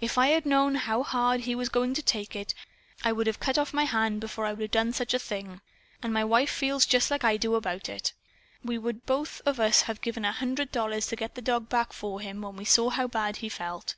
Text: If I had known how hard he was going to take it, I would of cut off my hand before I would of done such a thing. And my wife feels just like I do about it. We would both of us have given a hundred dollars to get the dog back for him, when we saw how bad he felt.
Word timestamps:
If 0.00 0.16
I 0.18 0.28
had 0.28 0.46
known 0.46 0.76
how 0.76 1.02
hard 1.02 1.40
he 1.40 1.56
was 1.56 1.68
going 1.68 1.94
to 1.94 2.00
take 2.02 2.36
it, 2.36 2.54
I 3.02 3.10
would 3.10 3.26
of 3.26 3.40
cut 3.40 3.58
off 3.58 3.74
my 3.74 3.82
hand 3.86 4.20
before 4.20 4.46
I 4.46 4.52
would 4.52 4.62
of 4.66 4.70
done 4.70 4.92
such 4.92 5.12
a 5.14 5.18
thing. 5.18 5.60
And 6.00 6.12
my 6.12 6.22
wife 6.22 6.48
feels 6.50 6.86
just 6.86 7.10
like 7.10 7.24
I 7.24 7.36
do 7.36 7.56
about 7.56 7.88
it. 7.88 8.12
We 8.62 8.78
would 8.78 9.04
both 9.04 9.42
of 9.44 9.58
us 9.58 9.82
have 9.90 10.00
given 10.00 10.24
a 10.24 10.30
hundred 10.30 10.70
dollars 10.70 11.08
to 11.08 11.16
get 11.16 11.34
the 11.34 11.42
dog 11.42 11.68
back 11.68 11.92
for 11.92 12.20
him, 12.20 12.42
when 12.42 12.54
we 12.54 12.64
saw 12.64 12.88
how 12.90 13.08
bad 13.08 13.38
he 13.38 13.48
felt. 13.48 13.96